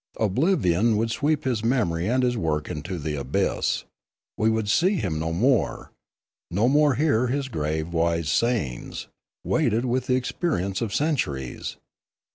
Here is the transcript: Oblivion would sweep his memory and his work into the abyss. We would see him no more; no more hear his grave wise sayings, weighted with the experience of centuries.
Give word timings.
Oblivion 0.19 0.97
would 0.97 1.11
sweep 1.11 1.43
his 1.43 1.63
memory 1.63 2.07
and 2.07 2.23
his 2.23 2.35
work 2.35 2.71
into 2.71 2.97
the 2.97 3.13
abyss. 3.13 3.83
We 4.35 4.49
would 4.49 4.67
see 4.67 4.95
him 4.95 5.19
no 5.19 5.31
more; 5.31 5.91
no 6.49 6.67
more 6.67 6.95
hear 6.95 7.27
his 7.27 7.47
grave 7.49 7.89
wise 7.93 8.31
sayings, 8.31 9.09
weighted 9.43 9.85
with 9.85 10.07
the 10.07 10.15
experience 10.15 10.81
of 10.81 10.91
centuries. 10.91 11.77